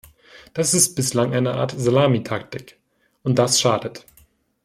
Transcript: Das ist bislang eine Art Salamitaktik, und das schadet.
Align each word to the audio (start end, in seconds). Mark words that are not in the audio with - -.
Das 0.55 0.73
ist 0.73 0.95
bislang 0.95 1.31
eine 1.35 1.53
Art 1.53 1.75
Salamitaktik, 1.77 2.79
und 3.21 3.37
das 3.37 3.61
schadet. 3.61 4.07